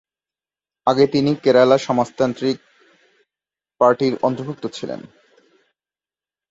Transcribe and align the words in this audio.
আগে 0.87 1.05
তিনি 1.07 1.31
কেরালা 1.43 1.77
সমাজতান্ত্রিক 1.77 2.57
পার্টির 3.81 4.13
অন্তর্ভুক্ত 4.21 4.63
ছিলেন। 4.67 5.01